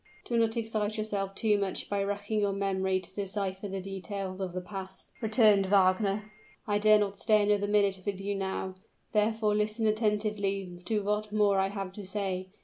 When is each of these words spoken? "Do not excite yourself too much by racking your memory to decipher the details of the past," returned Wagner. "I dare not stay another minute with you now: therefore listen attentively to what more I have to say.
"Do 0.25 0.35
not 0.35 0.57
excite 0.57 0.97
yourself 0.97 1.35
too 1.35 1.59
much 1.59 1.87
by 1.87 2.03
racking 2.03 2.39
your 2.39 2.53
memory 2.53 2.99
to 2.99 3.13
decipher 3.13 3.67
the 3.67 3.79
details 3.79 4.39
of 4.41 4.53
the 4.53 4.59
past," 4.61 5.09
returned 5.21 5.67
Wagner. 5.67 6.31
"I 6.65 6.79
dare 6.79 6.97
not 6.97 7.19
stay 7.19 7.43
another 7.43 7.67
minute 7.71 8.01
with 8.03 8.19
you 8.19 8.33
now: 8.33 8.73
therefore 9.11 9.53
listen 9.53 9.85
attentively 9.85 10.79
to 10.85 11.03
what 11.03 11.31
more 11.31 11.59
I 11.59 11.67
have 11.67 11.91
to 11.93 12.03
say. 12.03 12.49